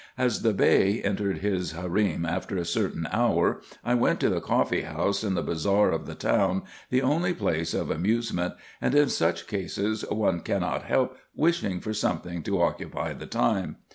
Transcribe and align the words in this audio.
As 0.17 0.41
the 0.41 0.51
Bey 0.51 0.99
entered 1.03 1.43
his 1.45 1.73
harem 1.73 2.25
after 2.25 2.57
a 2.57 2.65
certain 2.65 3.07
hour, 3.11 3.61
I 3.85 3.93
went 3.93 4.19
to 4.21 4.29
the 4.29 4.41
coffee 4.41 4.81
house 4.81 5.23
in 5.23 5.35
the 5.35 5.43
bazar 5.43 5.91
of 5.91 6.07
the 6.07 6.15
town, 6.15 6.63
the 6.89 7.03
only 7.03 7.35
place 7.35 7.75
of 7.75 7.91
amusement, 7.91 8.55
and 8.81 8.95
in 8.95 9.09
such 9.09 9.45
cases 9.45 10.03
one 10.09 10.39
cannot 10.39 10.85
help 10.85 11.17
wishing 11.35 11.79
for 11.81 11.93
something 11.93 12.41
to 12.41 12.63
occupy 12.63 13.13
the 13.13 13.27
time. 13.27 13.75